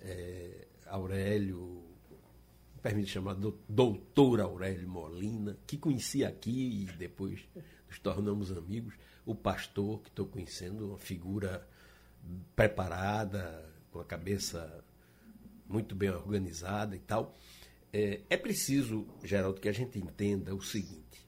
[0.00, 1.83] É, Aurélio,
[2.84, 3.34] permite chamar
[3.66, 7.40] doutor Aurélio Molina, que conheci aqui e depois
[7.88, 8.92] nos tornamos amigos.
[9.24, 11.66] O pastor que estou conhecendo, uma figura
[12.54, 14.84] preparada, com a cabeça
[15.66, 17.34] muito bem organizada e tal.
[17.90, 21.23] É, é preciso, Geraldo, que a gente entenda o seguinte: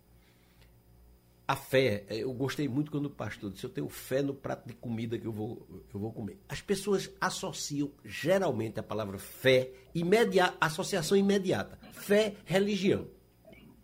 [1.49, 4.67] a fé, eh, eu gostei muito quando o pastor disse: Eu tenho fé no prato
[4.67, 6.39] de comida que eu vou, eu vou comer.
[6.49, 11.79] As pessoas associam geralmente a palavra fé, imediata, associação imediata.
[11.93, 13.07] Fé, religião.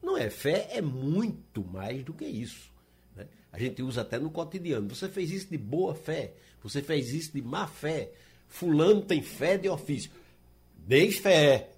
[0.02, 2.72] Não é fé, é muito mais do que isso.
[3.14, 3.28] Né?
[3.52, 4.88] A gente usa até no cotidiano.
[4.88, 8.10] Você fez isso de boa fé, você fez isso de má fé.
[8.48, 10.10] Fulano tem fé de ofício.
[10.76, 11.70] Desfé.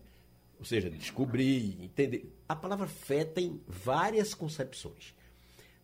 [0.58, 2.32] Ou seja, descobrir, entender.
[2.48, 5.14] A palavra fé tem várias concepções.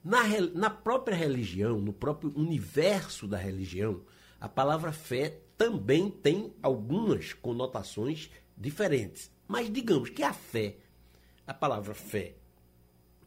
[0.02, 0.22] Na,
[0.54, 4.02] na própria religião, no próprio universo da religião,
[4.40, 9.30] a palavra fé também tem algumas conotações diferentes.
[9.46, 10.76] Mas digamos que a fé,
[11.46, 12.34] a palavra fé,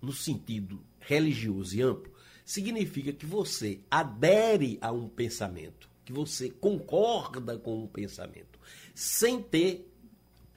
[0.02, 2.12] no sentido religioso e amplo,
[2.44, 8.60] significa que você adere a um pensamento, que você concorda com um pensamento,
[8.96, 9.90] sem ter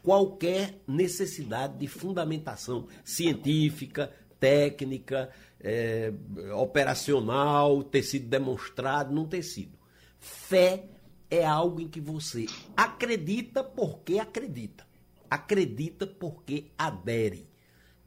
[0.02, 6.12] qualquer necessidade de fundamentação científica, técnica, é,
[6.54, 9.76] operacional, ter sido demonstrado, não ter sido.
[10.18, 10.84] Fé
[11.30, 14.86] é algo em que você acredita porque acredita.
[15.30, 17.48] Acredita porque adere.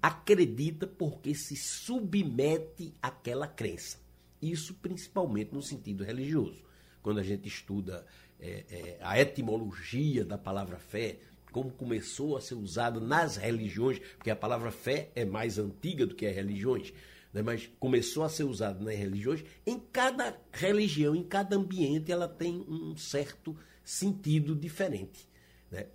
[0.02, 3.98] Acredita porque se submete àquela crença.
[4.42, 6.64] Isso principalmente no sentido religioso.
[7.02, 8.06] Quando a gente estuda
[8.40, 11.20] é, é, a etimologia da palavra fé,
[11.52, 16.16] como começou a ser usada nas religiões, porque a palavra fé é mais antiga do
[16.16, 16.94] que as religiões,
[17.34, 17.42] né?
[17.42, 19.44] mas começou a ser usada nas religiões.
[19.66, 25.28] Em cada religião, em cada ambiente, ela tem um certo sentido diferente.
[25.72, 25.88] Né?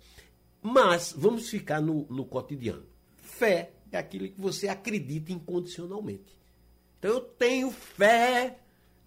[0.61, 2.83] Mas vamos ficar no, no cotidiano.
[3.17, 6.35] Fé é aquilo que você acredita incondicionalmente.
[6.99, 8.57] Então eu tenho fé.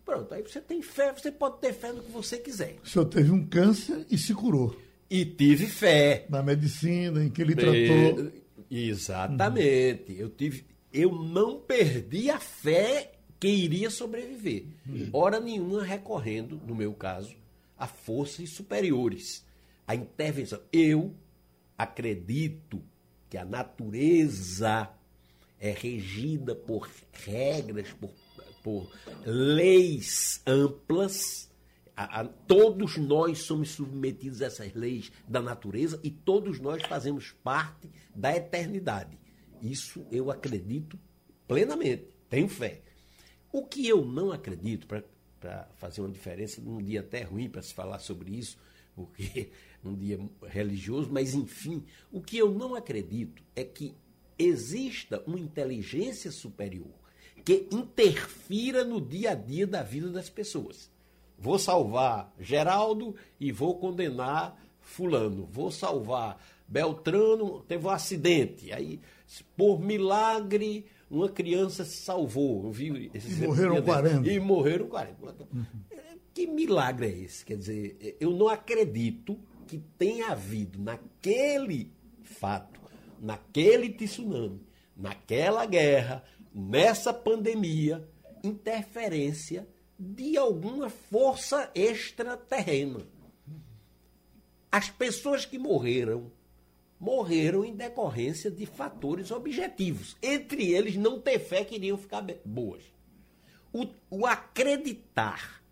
[0.04, 2.76] Pronto, aí você tem fé, você pode ter fé no que você quiser.
[2.82, 4.74] O senhor teve um câncer e se curou.
[5.10, 6.26] E tive fé.
[6.28, 8.32] Na medicina, em que ele tratou.
[8.70, 10.12] Exatamente.
[10.12, 10.18] Uhum.
[10.18, 10.64] Eu tive.
[10.92, 14.66] Eu não perdi a fé que iria sobreviver.
[14.86, 15.10] Uhum.
[15.12, 17.36] Hora nenhuma recorrendo, no meu caso,
[17.76, 19.46] a forças superiores.
[19.86, 20.60] A intervenção.
[20.72, 21.14] Eu
[21.76, 22.82] acredito
[23.28, 24.90] que a natureza
[25.60, 28.10] é regida por regras, por,
[28.62, 28.90] por
[29.24, 31.48] leis amplas
[31.98, 37.32] a, a, todos nós somos submetidos a essas leis da natureza e todos nós fazemos
[37.42, 39.18] parte da eternidade.
[39.62, 40.98] Isso eu acredito
[41.46, 42.82] plenamente, tenho fé.
[43.52, 44.86] O que eu não acredito,
[45.40, 48.58] para fazer uma diferença, num dia até ruim para se falar sobre isso,
[48.94, 49.50] porque
[49.84, 53.94] um dia religioso, mas enfim, o que eu não acredito é que
[54.38, 56.92] exista uma inteligência superior
[57.48, 60.90] que interfira no dia a dia da vida das pessoas.
[61.38, 65.46] Vou salvar Geraldo e vou condenar Fulano.
[65.50, 68.70] Vou salvar Beltrano, teve um acidente.
[68.70, 69.00] Aí,
[69.56, 72.64] por milagre, uma criança se salvou.
[72.64, 74.28] Eu vi e morreram 40.
[74.30, 75.48] E morreram 40.
[75.52, 75.64] Uhum.
[76.34, 77.44] Que milagre é esse?
[77.44, 82.80] Quer dizer, eu não acredito que tenha havido naquele fato,
[83.20, 84.60] naquele tsunami,
[84.96, 86.22] naquela guerra,
[86.54, 88.08] nessa pandemia,
[88.42, 93.00] interferência de alguma força extraterrena.
[94.70, 96.30] As pessoas que morreram,
[96.98, 100.16] morreram em decorrência de fatores objetivos.
[100.22, 102.82] Entre eles, não ter fé que iriam ficar boas.
[103.72, 105.62] O, o acreditar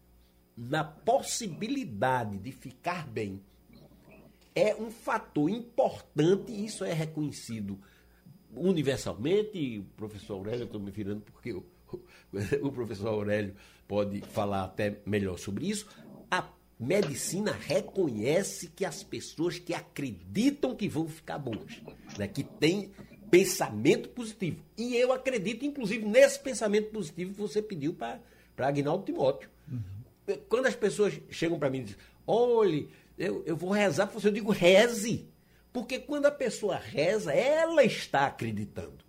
[0.56, 3.40] na possibilidade de ficar bem
[4.54, 7.78] é um fator importante isso é reconhecido
[8.54, 9.78] universalmente.
[9.78, 11.64] O professor Aurélio, eu estou me virando porque o,
[12.62, 13.54] o professor Aurélio
[13.86, 15.86] pode falar até melhor sobre isso.
[16.78, 21.80] Medicina reconhece que as pessoas que acreditam que vão ficar boas,
[22.18, 22.92] né, que têm
[23.30, 24.62] pensamento positivo.
[24.76, 28.20] E eu acredito, inclusive, nesse pensamento positivo que você pediu para
[28.58, 29.48] Agnaldo Timóteo.
[29.70, 30.36] Uhum.
[30.48, 34.28] Quando as pessoas chegam para mim e dizem, olhe, eu, eu vou rezar para você,
[34.28, 35.28] eu digo, reze.
[35.72, 39.04] Porque quando a pessoa reza, ela está acreditando.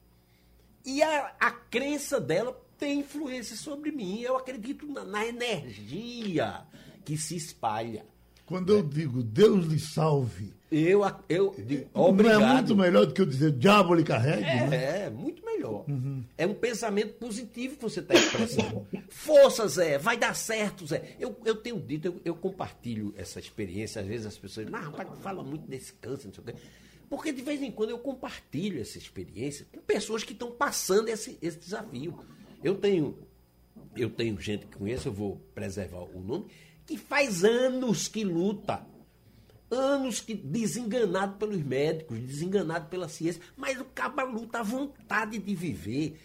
[0.86, 4.22] E a, a crença dela tem influência sobre mim.
[4.22, 6.66] Eu acredito na, na energia
[7.08, 8.06] que se espalha.
[8.46, 10.54] Quando eu digo Deus lhe salve.
[10.70, 12.42] Eu, eu digo, obrigado.
[12.42, 14.44] Não é muito melhor do que eu dizer diabo lhe carregue?
[14.44, 15.06] É, né?
[15.06, 15.86] é muito melhor.
[15.88, 16.22] Uhum.
[16.38, 18.86] É um pensamento positivo que você está expressando.
[19.08, 21.16] Força, Zé, vai dar certo, Zé.
[21.18, 24.02] Eu, eu tenho dito, eu, eu compartilho essa experiência.
[24.02, 26.54] Às vezes as pessoas dizem, rapaz, fala muito desse câncer, não sei o quê.
[27.10, 31.38] Porque de vez em quando eu compartilho essa experiência com pessoas que estão passando esse,
[31.42, 32.20] esse desafio.
[32.62, 33.18] Eu tenho,
[33.96, 36.48] eu tenho gente que conheço, eu vou preservar o nome,
[36.88, 38.82] que faz anos que luta.
[39.70, 45.54] Anos que desenganado pelos médicos, desenganado pela ciência, mas o cabo luta à vontade de
[45.54, 46.18] viver.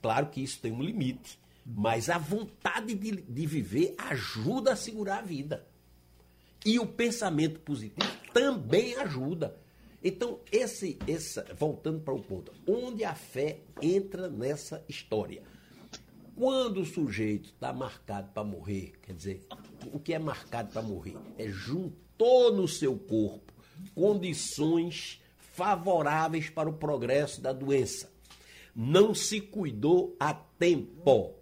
[0.00, 1.38] Claro que isso tem um limite.
[1.66, 5.66] Mas a vontade de, de viver ajuda a segurar a vida.
[6.64, 9.58] E o pensamento positivo também ajuda.
[10.02, 15.42] Então, esse, essa, voltando para o ponto, onde a fé entra nessa história?
[16.36, 19.46] Quando o sujeito está marcado para morrer, quer dizer,
[19.92, 21.16] o que é marcado para morrer?
[21.38, 23.52] É juntou no seu corpo
[23.94, 28.12] condições favoráveis para o progresso da doença.
[28.74, 31.34] Não se cuidou a tempo.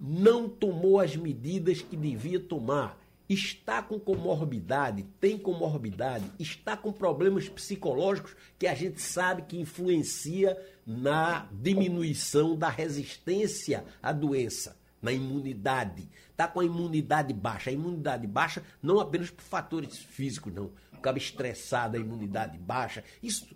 [0.00, 7.48] Não tomou as medidas que devia tomar está com comorbidade, tem comorbidade, está com problemas
[7.48, 16.08] psicológicos que a gente sabe que influencia na diminuição da resistência à doença, na imunidade.
[16.30, 17.70] Está com a imunidade baixa.
[17.70, 20.72] A imunidade baixa não apenas por fatores físicos, não.
[20.92, 23.04] Acaba estressado, a imunidade baixa.
[23.22, 23.46] Isso,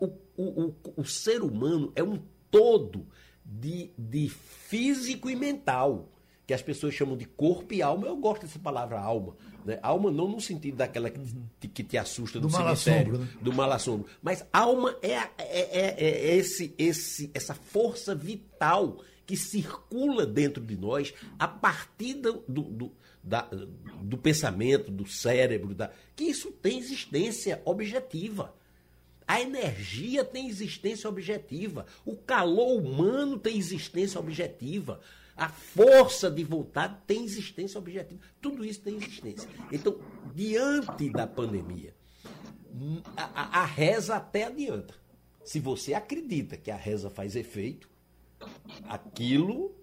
[0.00, 3.06] o, o, o, o ser humano é um todo
[3.44, 6.10] de, de físico e mental
[6.44, 8.06] que as pessoas chamam de corpo e alma.
[8.06, 9.36] Eu gosto dessa palavra alma.
[9.64, 9.78] Né?
[9.82, 11.20] Alma não no sentido daquela que,
[11.58, 13.28] te, que te assusta do, do cemitério, né?
[13.40, 14.08] do mal assombro.
[14.22, 20.76] Mas alma é, é, é, é, esse, esse, essa força vital que circula dentro de
[20.76, 23.42] nós a partir do, do, da,
[24.00, 28.54] do pensamento, do cérebro, da, que isso tem existência objetiva.
[29.26, 31.84] A energia tem existência objetiva.
[32.04, 35.00] O calor humano tem existência objetiva.
[35.36, 38.20] A força de vontade tem existência objetiva.
[38.40, 39.48] Tudo isso tem existência.
[39.72, 39.98] Então,
[40.32, 41.92] diante da pandemia,
[43.16, 44.94] a, a, reza até adianta.
[45.44, 47.88] Se você acredita que a reza faz efeito,
[48.88, 49.74] aquilo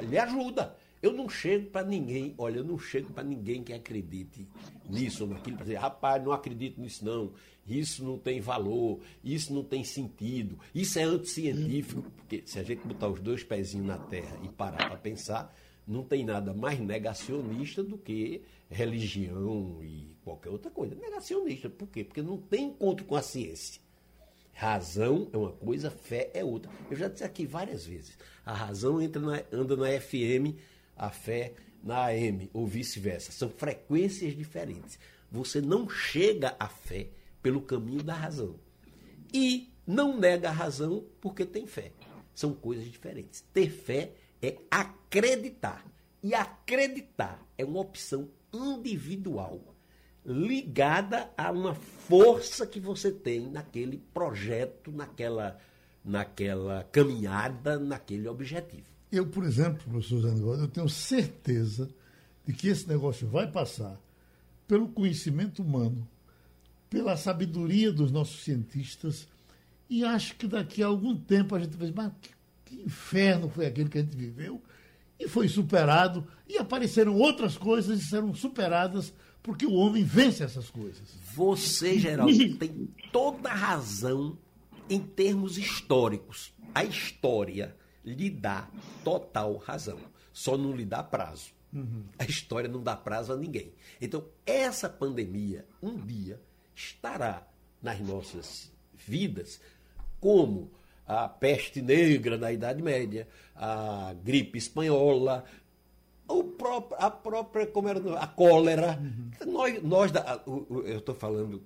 [0.00, 0.76] lhe ajuda.
[1.02, 4.48] Eu não chego para ninguém, olha, eu não chego para ninguém que acredite
[4.88, 7.34] nisso ou naquilo, para dizer, rapaz, não acredito nisso não,
[7.66, 12.86] isso não tem valor, isso não tem sentido, isso é anticientífico, porque se a gente
[12.86, 15.54] botar os dois pezinhos na terra e parar para pensar,
[15.86, 20.94] não tem nada mais negacionista do que religião e qualquer outra coisa.
[20.94, 22.02] Negacionista, por quê?
[22.02, 23.83] Porque não tem encontro com a ciência.
[24.54, 26.70] Razão é uma coisa, fé é outra.
[26.88, 28.16] Eu já disse aqui várias vezes.
[28.46, 30.56] A razão entra na, anda na FM
[30.96, 33.32] a fé na AM, ou vice-versa.
[33.32, 34.98] São frequências diferentes.
[35.30, 37.08] Você não chega à fé
[37.42, 38.54] pelo caminho da razão.
[39.32, 41.92] E não nega a razão porque tem fé.
[42.34, 43.44] São coisas diferentes.
[43.52, 45.84] Ter fé é acreditar.
[46.22, 49.73] E acreditar é uma opção individual,
[50.24, 55.58] ligada a uma força que você tem naquele projeto, naquela,
[56.04, 58.86] naquela caminhada, naquele objetivo.
[59.12, 61.88] Eu, por exemplo, professor Zanigol, eu tenho certeza
[62.44, 64.00] de que esse negócio vai passar
[64.66, 66.08] pelo conhecimento humano,
[66.88, 69.28] pela sabedoria dos nossos cientistas,
[69.88, 72.30] e acho que daqui a algum tempo a gente vai dizer, mas que,
[72.64, 74.62] que inferno foi aquele que a gente viveu?
[75.18, 79.12] E foi superado, e apareceram outras coisas e serão superadas,
[79.44, 81.06] porque o homem vence essas coisas.
[81.34, 84.38] Você, Geraldo, tem toda a razão
[84.88, 86.54] em termos históricos.
[86.74, 88.70] A história lhe dá
[89.04, 89.98] total razão.
[90.32, 91.52] Só não lhe dá prazo.
[91.74, 92.04] Uhum.
[92.18, 93.74] A história não dá prazo a ninguém.
[94.00, 96.40] Então, essa pandemia, um dia,
[96.74, 97.46] estará
[97.82, 99.60] nas nossas vidas
[100.20, 100.70] como
[101.06, 105.44] a peste negra na Idade Média, a gripe espanhola,
[106.26, 108.98] próprio, a própria, como era, a cólera.
[109.00, 109.52] Uhum.
[109.52, 111.62] Nós, nós da, eu estou falando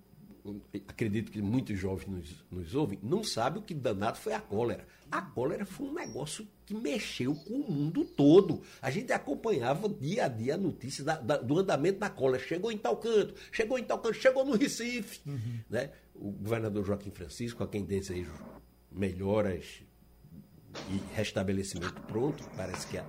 [0.87, 4.87] acredito que muitos jovens nos, nos ouvem, não sabem o que danado foi a cólera.
[5.11, 8.63] A cólera foi um negócio que mexeu com o mundo todo.
[8.81, 12.43] A gente acompanhava dia a dia a notícia da, da, do andamento da cólera.
[12.43, 15.21] Chegou em tal canto, chegou em tal canto, chegou no Recife.
[15.27, 15.61] Uhum.
[15.69, 15.91] Né?
[16.15, 18.33] O governador Joaquim Francisco, a quem desejo
[18.91, 19.83] melhoras
[20.91, 23.05] e restabelecimento pronto, parece que a,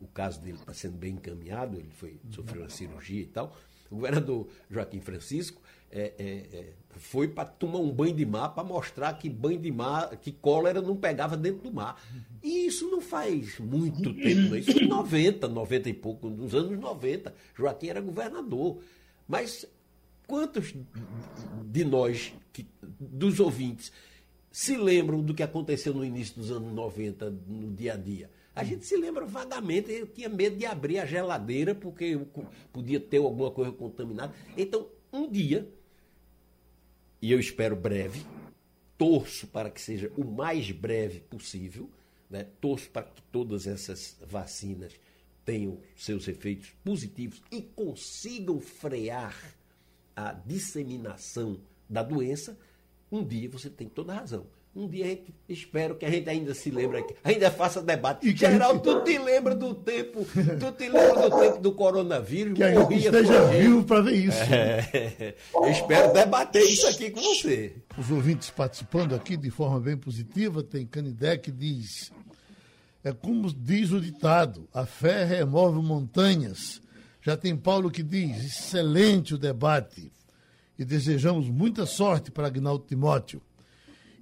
[0.00, 3.56] o caso dele está sendo bem encaminhado, ele foi, sofreu uma cirurgia e tal.
[3.90, 8.64] O governador Joaquim Francisco é, é, é, foi para tomar um banho de mar para
[8.64, 12.02] mostrar que banho de mar, que cólera não pegava dentro do mar.
[12.42, 14.58] E isso não faz muito tempo, né?
[14.58, 17.32] isso em 90, 90 e pouco, nos anos 90.
[17.56, 18.80] Joaquim era governador.
[19.28, 19.64] Mas
[20.26, 20.74] quantos
[21.66, 22.66] de nós, que,
[22.98, 23.92] dos ouvintes,
[24.50, 28.30] se lembram do que aconteceu no início dos anos 90, no dia a dia?
[28.54, 32.16] A gente se lembra vagamente, eu tinha medo de abrir a geladeira porque
[32.72, 34.32] podia ter alguma coisa contaminada.
[34.56, 35.68] Então, um dia,
[37.20, 38.24] e eu espero breve,
[38.96, 41.90] torço para que seja o mais breve possível,
[42.30, 42.46] né?
[42.60, 44.94] torço para que todas essas vacinas
[45.44, 49.36] tenham seus efeitos positivos e consigam frear
[50.14, 52.56] a disseminação da doença,
[53.10, 54.46] um dia você tem toda a razão.
[54.76, 58.26] Um dia a gente, espero que a gente ainda se lembre aqui, ainda faça debate.
[58.28, 60.26] E Geraldo, gente- tu te lembra do tempo,
[60.58, 62.54] tu te lembra do tempo do coronavírus?
[62.54, 64.42] Que a gente esteja vivo para ver isso.
[64.52, 67.76] É, eu espero debater isso aqui com você.
[67.96, 72.10] Os ouvintes participando aqui de forma bem positiva, tem Canidé que diz:
[73.04, 76.82] é como diz o ditado, a fé remove montanhas.
[77.22, 80.10] Já tem Paulo que diz: excelente o debate.
[80.76, 83.40] E desejamos muita sorte para Agnaldo Timóteo.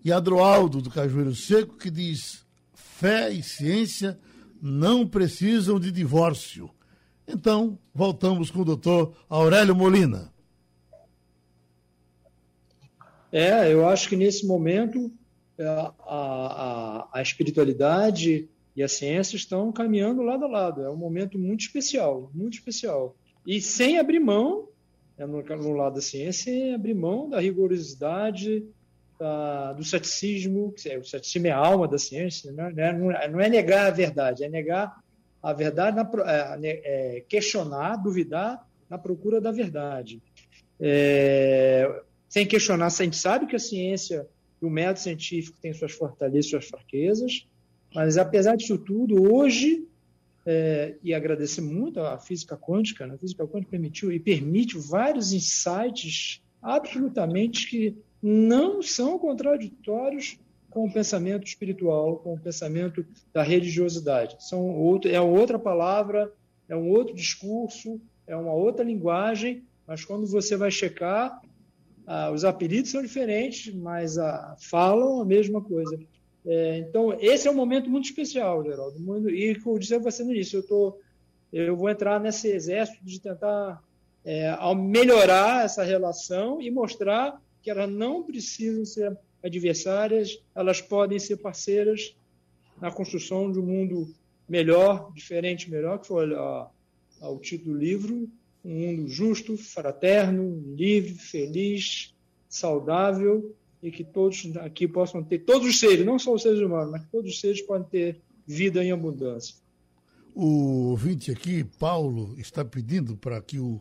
[0.05, 2.45] E Adroaldo, do Cajueiro Seco, que diz:
[2.75, 4.19] fé e ciência
[4.61, 6.71] não precisam de divórcio.
[7.27, 10.33] Então, voltamos com o doutor Aurélio Molina.
[13.31, 15.11] É, eu acho que nesse momento
[15.57, 20.83] é, a, a, a espiritualidade e a ciência estão caminhando lado a lado.
[20.83, 23.17] É um momento muito especial, muito especial.
[23.47, 24.69] E sem abrir mão,
[25.17, 28.65] é, no, no lado da ciência, sem abrir mão da rigorosidade,
[29.77, 30.73] do ceticismo.
[30.73, 32.93] que é- O ceticismo é a alma da ciência, né?
[32.93, 35.01] Não é- é, é negar a verdade, é negar
[35.43, 36.09] a verdade, na
[36.63, 40.23] é, questionar, duvidar na procura da verdade.
[40.79, 44.27] É, sem questionar, a gente sabe que a ciência
[44.61, 47.47] e o método científico têm suas fortalezas, suas fraquezas,
[47.95, 49.87] mas apesar disso tudo, hoje,
[50.47, 53.15] é, e agradecer muito à física quântica, né?
[53.15, 60.39] a física quântica permitiu e permite vários insights absolutamente que não são contraditórios
[60.71, 64.37] com o pensamento espiritual, com o pensamento da religiosidade.
[64.39, 66.33] São outro, é outra palavra,
[66.69, 71.43] é um outro discurso, é uma outra linguagem, mas quando você vai checar,
[72.07, 75.99] ah, os apelidos são diferentes, mas ah, falam a mesma coisa.
[76.47, 78.99] É, então, esse é um momento muito especial, Geraldo.
[78.99, 80.99] Muito- E, como eu disse a você no início, eu, tô,
[81.53, 83.83] eu vou entrar nesse exército de tentar
[84.25, 91.37] é, melhorar essa relação e mostrar que elas não precisam ser adversárias, elas podem ser
[91.37, 92.17] parceiras
[92.81, 94.13] na construção de um mundo
[94.49, 98.29] melhor, diferente, melhor, que foi o título do livro,
[98.65, 102.15] um mundo justo, fraterno, livre, feliz,
[102.49, 106.93] saudável e que todos aqui possam ter, todos os seres, não só os seres humanos,
[106.93, 109.57] mas todos os seres podem ter vida em abundância.
[110.35, 113.81] O ouvinte aqui, Paulo, está pedindo para que o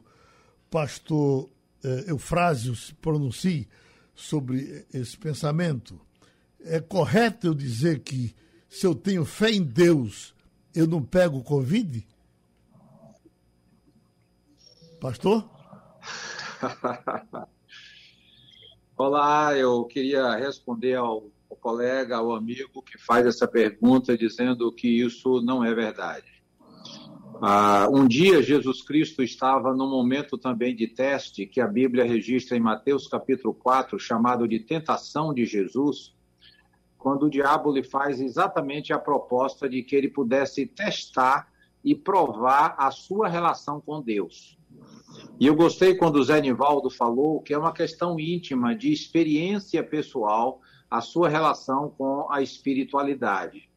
[0.70, 1.50] pastor
[1.84, 3.68] eh, Eufrásio se pronuncie
[4.14, 6.00] sobre esse pensamento.
[6.64, 8.36] É correto eu dizer que
[8.70, 10.34] se eu tenho fé em Deus,
[10.74, 12.08] eu não pego o Covid?
[15.00, 15.50] Pastor?
[18.96, 24.88] Olá, eu queria responder ao, ao colega, ao amigo que faz essa pergunta, dizendo que
[24.88, 26.31] isso não é verdade.
[27.44, 32.56] Ah, um dia Jesus Cristo estava num momento também de teste que a Bíblia registra
[32.56, 36.14] em Mateus capítulo 4, chamado de tentação de Jesus,
[37.00, 41.52] quando o diabo lhe faz exatamente a proposta de que ele pudesse testar
[41.84, 44.56] e provar a sua relação com Deus.
[45.40, 49.84] E eu gostei quando o Zé Nivaldo falou que é uma questão íntima de experiência
[49.84, 50.62] pessoal
[50.92, 53.71] a sua relação com a espiritualidade.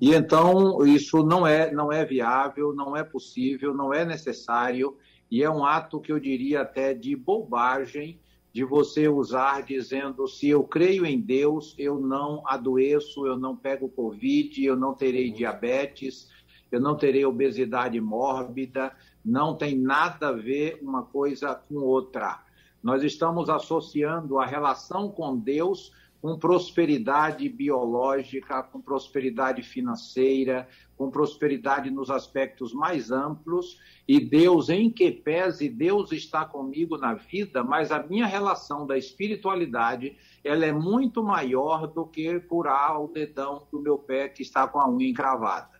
[0.00, 4.96] E então isso não é não é viável, não é possível, não é necessário
[5.30, 8.20] e é um ato que eu diria até de bobagem
[8.52, 13.88] de você usar dizendo se eu creio em Deus, eu não adoeço, eu não pego
[13.88, 16.28] covid, eu não terei diabetes,
[16.72, 18.92] eu não terei obesidade mórbida,
[19.24, 22.42] não tem nada a ver uma coisa com outra.
[22.82, 31.90] Nós estamos associando a relação com Deus com prosperidade biológica, com prosperidade financeira, com prosperidade
[31.90, 37.92] nos aspectos mais amplos, e Deus, em que pese, Deus está comigo na vida, mas
[37.92, 43.80] a minha relação da espiritualidade, ela é muito maior do que curar o dedão do
[43.80, 45.78] meu pé que está com a unha encravada.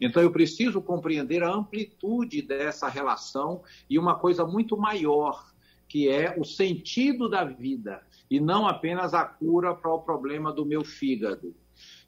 [0.00, 5.52] Então eu preciso compreender a amplitude dessa relação e uma coisa muito maior,
[5.86, 10.66] que é o sentido da vida e não apenas a cura para o problema do
[10.66, 11.54] meu fígado.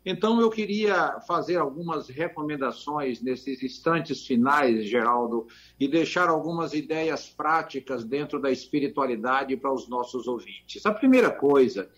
[0.05, 5.47] Então eu queria fazer algumas recomendações nesses instantes finais, Geraldo,
[5.79, 10.87] e deixar algumas ideias práticas dentro da espiritualidade para os nossos ouvintes.
[10.87, 11.91] A primeira coisa,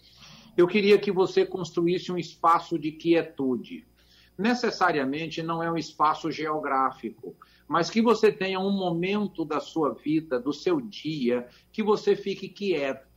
[0.57, 3.87] eu queria que você construísse um espaço de quietude
[4.37, 7.37] necessariamente não é um espaço geográfico,
[7.69, 12.49] mas que você tenha um momento da sua vida, do seu dia, que você fique
[12.49, 13.12] quieto,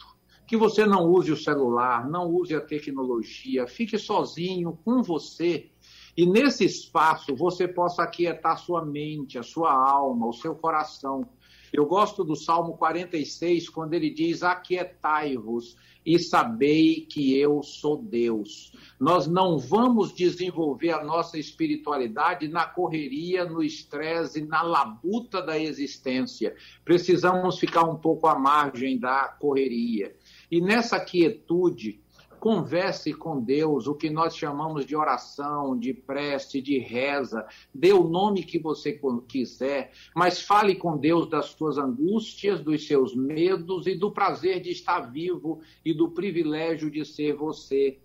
[0.48, 5.70] que você não use o celular, não use a tecnologia, fique sozinho com você.
[6.16, 11.28] E nesse espaço você possa aquietar sua mente, a sua alma, o seu coração.
[11.74, 15.76] Eu gosto do Salmo 46, quando ele diz: Aquietai-vos
[16.06, 18.72] e sabei que eu sou Deus.
[19.00, 26.56] Nós não vamos desenvolver a nossa espiritualidade na correria, no estresse, na labuta da existência.
[26.86, 30.16] Precisamos ficar um pouco à margem da correria.
[30.52, 32.02] E nessa quietude,
[32.46, 37.44] Converse com Deus, o que nós chamamos de oração, de prece, de reza.
[37.74, 43.16] Dê o nome que você quiser, mas fale com Deus das suas angústias, dos seus
[43.16, 47.98] medos e do prazer de estar vivo e do privilégio de ser você.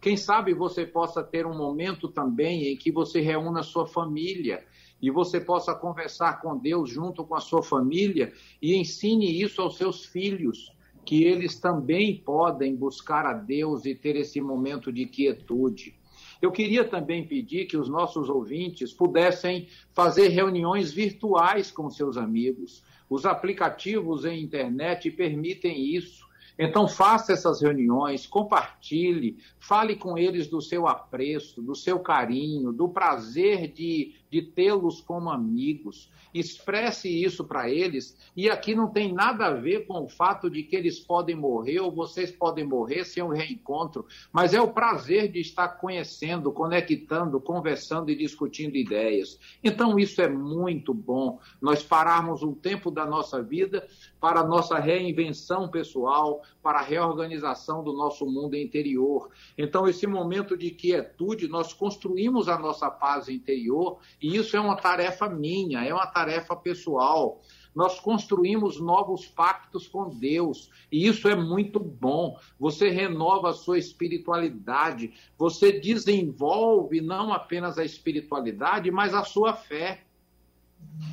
[0.00, 4.64] Quem sabe você possa ter um momento também em que você reúna sua família
[5.02, 8.32] e você possa conversar com Deus junto com a sua família
[8.62, 10.72] e ensine isso aos seus filhos
[11.08, 15.94] que eles também podem buscar a Deus e ter esse momento de quietude.
[16.42, 22.84] Eu queria também pedir que os nossos ouvintes pudessem fazer reuniões virtuais com seus amigos.
[23.08, 26.28] Os aplicativos em internet permitem isso.
[26.58, 32.86] Então, faça essas reuniões, compartilhe, fale com eles do seu apreço, do seu carinho, do
[32.86, 38.16] prazer de, de tê-los como amigos expresse isso para eles.
[38.36, 41.80] E aqui não tem nada a ver com o fato de que eles podem morrer
[41.80, 47.40] ou vocês podem morrer sem um reencontro, mas é o prazer de estar conhecendo, conectando,
[47.40, 49.38] conversando e discutindo ideias.
[49.62, 51.40] Então, isso é muito bom.
[51.60, 53.86] Nós pararmos um tempo da nossa vida
[54.20, 59.30] para a nossa reinvenção pessoal, para a reorganização do nosso mundo interior.
[59.56, 64.76] Então, esse momento de quietude, nós construímos a nossa paz interior e isso é uma
[64.76, 67.40] tarefa minha, é uma tarefa pessoal.
[67.74, 72.36] Nós construímos novos pactos com Deus, e isso é muito bom.
[72.58, 80.02] Você renova a sua espiritualidade, você desenvolve não apenas a espiritualidade, mas a sua fé.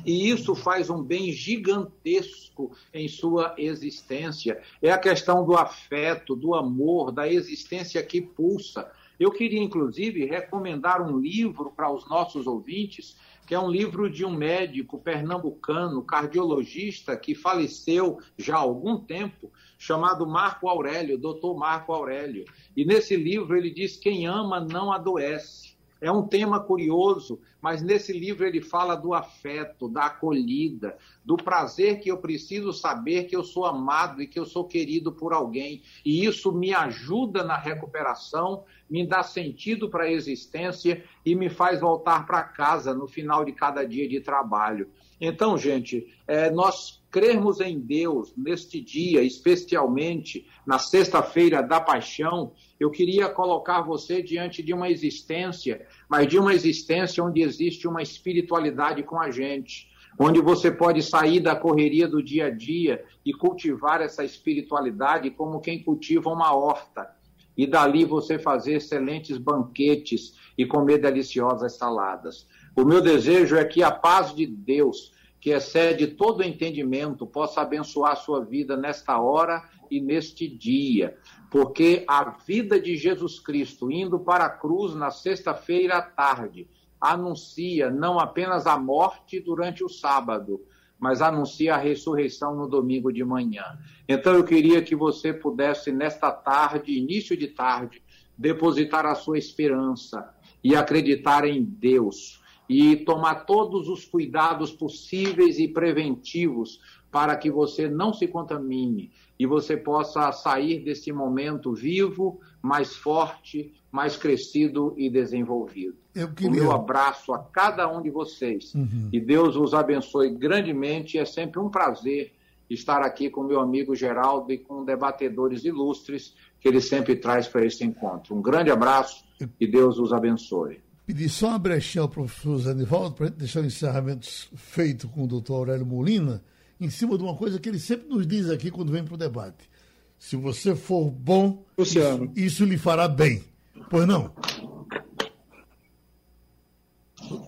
[0.04, 4.60] E isso faz um bem gigantesco em sua existência.
[4.80, 8.90] É a questão do afeto, do amor, da existência que pulsa.
[9.18, 14.24] Eu queria, inclusive, recomendar um livro para os nossos ouvintes que é um livro de
[14.24, 21.92] um médico pernambucano, cardiologista, que faleceu já há algum tempo, chamado Marco Aurélio, doutor Marco
[21.92, 22.44] Aurélio.
[22.76, 25.75] E nesse livro ele diz: quem ama não adoece.
[26.00, 32.00] É um tema curioso, mas nesse livro ele fala do afeto, da acolhida, do prazer
[32.00, 35.82] que eu preciso saber que eu sou amado e que eu sou querido por alguém.
[36.04, 41.80] E isso me ajuda na recuperação, me dá sentido para a existência e me faz
[41.80, 44.90] voltar para casa no final de cada dia de trabalho.
[45.20, 52.90] Então, gente, é, nós crermos em Deus neste dia, especialmente na sexta-feira da paixão, eu
[52.90, 59.02] queria colocar você diante de uma existência, mas de uma existência onde existe uma espiritualidade
[59.02, 59.88] com a gente,
[60.18, 65.58] onde você pode sair da correria do dia a dia e cultivar essa espiritualidade como
[65.58, 67.08] quem cultiva uma horta.
[67.56, 72.46] E dali você fazer excelentes banquetes e comer deliciosas saladas.
[72.76, 78.12] O meu desejo é que a paz de Deus, que excede todo entendimento, possa abençoar
[78.12, 81.16] a sua vida nesta hora e neste dia
[81.50, 86.68] porque a vida de Jesus Cristo indo para a cruz na sexta-feira à tarde
[87.00, 90.60] anuncia não apenas a morte durante o sábado,
[90.98, 93.64] mas anuncia a ressurreição no domingo de manhã.
[94.08, 98.02] Então eu queria que você pudesse, nesta tarde, início de tarde,
[98.36, 100.34] depositar a sua esperança
[100.64, 107.88] e acreditar em Deus e tomar todos os cuidados possíveis e preventivos para que você
[107.88, 115.08] não se contamine e você possa sair desse momento vivo, mais forte, mais crescido e
[115.08, 115.96] desenvolvido.
[116.14, 116.50] Eu queria...
[116.50, 118.74] O meu abraço a cada um de vocês.
[118.74, 119.08] Uhum.
[119.12, 121.18] E Deus os abençoe grandemente.
[121.18, 122.32] É sempre um prazer
[122.68, 127.64] estar aqui com meu amigo Geraldo e com debatedores ilustres que ele sempre traz para
[127.64, 128.34] esse encontro.
[128.34, 129.24] Um grande abraço
[129.60, 130.80] e Deus os abençoe.
[131.06, 134.26] Pedi só uma brechinha ao professor Zanivaldo para deixar o encerramento
[134.56, 136.42] feito com o doutor Aurélio Molina
[136.80, 139.16] em cima de uma coisa que ele sempre nos diz aqui quando vem para o
[139.16, 139.70] debate.
[140.18, 141.98] Se você for bom, isso,
[142.34, 143.44] isso, lhe fará bem.
[143.88, 144.32] Pois não?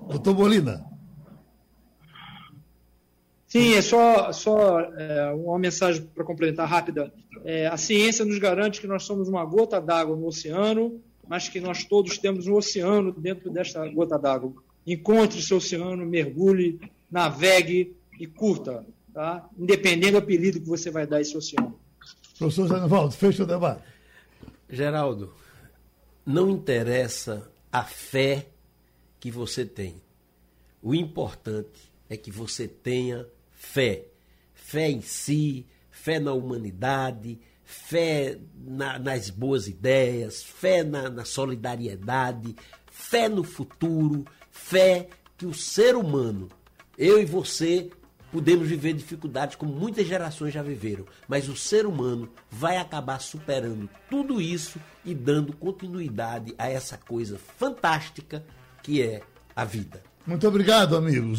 [0.08, 0.86] Doutor Molina.
[3.48, 7.12] Sim, é só, só é, uma mensagem para complementar rápida.
[7.44, 11.60] É, a ciência nos garante que nós somos uma gota d'água no oceano, mas que
[11.60, 14.54] nós todos temos um oceano dentro desta gota d'água.
[14.86, 19.48] Encontre seu oceano, mergulhe, navegue e curta tá?
[19.58, 21.78] independente do apelido que você vai dar a esse oceano.
[22.38, 23.82] Professor Zanivaldo, fecha o debate.
[24.70, 25.34] Geraldo,
[26.24, 28.46] não interessa a fé
[29.18, 30.00] que você tem.
[30.80, 34.04] O importante é que você tenha fé.
[34.54, 37.40] fé em si, fé na humanidade,
[37.70, 42.56] fé na, nas boas ideias, fé na, na solidariedade,
[42.90, 46.48] fé no futuro, fé que o ser humano,
[46.96, 47.90] eu e você,
[48.32, 53.86] podemos viver dificuldades como muitas gerações já viveram, mas o ser humano vai acabar superando
[54.08, 58.42] tudo isso e dando continuidade a essa coisa fantástica
[58.82, 59.20] que é
[59.54, 60.02] a vida.
[60.26, 61.38] Muito obrigado, amigos.